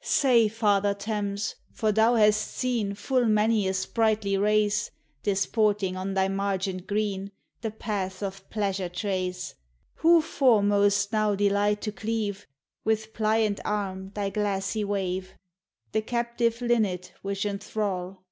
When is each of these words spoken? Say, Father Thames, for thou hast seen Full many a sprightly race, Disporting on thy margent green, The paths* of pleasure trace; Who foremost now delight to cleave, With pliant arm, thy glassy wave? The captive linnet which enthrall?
Say, 0.00 0.48
Father 0.48 0.92
Thames, 0.92 1.54
for 1.72 1.92
thou 1.92 2.16
hast 2.16 2.40
seen 2.50 2.96
Full 2.96 3.26
many 3.26 3.68
a 3.68 3.72
sprightly 3.74 4.36
race, 4.36 4.90
Disporting 5.22 5.94
on 5.96 6.14
thy 6.14 6.26
margent 6.26 6.88
green, 6.88 7.30
The 7.60 7.70
paths* 7.70 8.20
of 8.20 8.50
pleasure 8.50 8.88
trace; 8.88 9.54
Who 9.98 10.20
foremost 10.20 11.12
now 11.12 11.36
delight 11.36 11.80
to 11.82 11.92
cleave, 11.92 12.44
With 12.82 13.14
pliant 13.14 13.60
arm, 13.64 14.10
thy 14.16 14.30
glassy 14.30 14.82
wave? 14.82 15.34
The 15.92 16.02
captive 16.02 16.60
linnet 16.60 17.12
which 17.22 17.46
enthrall? 17.46 18.24